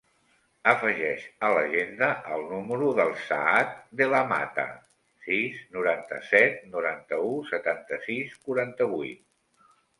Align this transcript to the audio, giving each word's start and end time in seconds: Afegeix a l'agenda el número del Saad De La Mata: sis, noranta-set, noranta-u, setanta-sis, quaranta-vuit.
Afegeix 0.69 1.25
a 1.47 1.51
l'agenda 1.55 2.07
el 2.37 2.45
número 2.53 2.87
del 3.01 3.13
Saad 3.27 3.77
De 4.01 4.09
La 4.15 4.23
Mata: 4.33 4.67
sis, 5.27 5.63
noranta-set, 5.79 6.59
noranta-u, 6.79 7.31
setanta-sis, 7.55 8.37
quaranta-vuit. 8.49 9.27